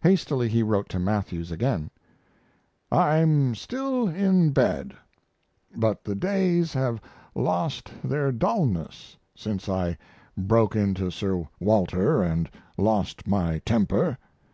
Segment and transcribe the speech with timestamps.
[0.00, 1.90] Hastily he wrote to Matthews again:
[2.90, 4.94] I'm still in bed,
[5.76, 6.98] but the days have
[7.34, 9.98] lost their dullness since I
[10.34, 14.16] broke into Sir Walter & lost my temper.